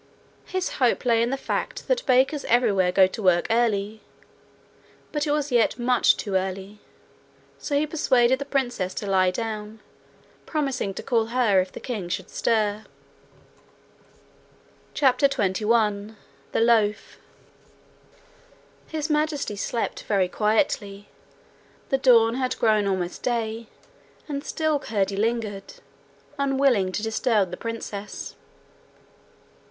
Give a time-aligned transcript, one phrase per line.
[0.47, 4.01] His hope lay in the fact that bakers everywhere go to work early.
[5.11, 6.79] But it was yet much too early.
[7.59, 9.79] So he persuaded the princess to lie down,
[10.47, 12.85] promising to call her if the king should stir.
[14.95, 16.17] CHAPTER 21
[16.51, 17.19] The Loaf
[18.87, 21.09] His Majesty slept very quietly.
[21.89, 23.67] The dawn had grown almost day,
[24.27, 25.75] and still Curdie lingered,
[26.39, 28.35] unwilling to disturb the princess.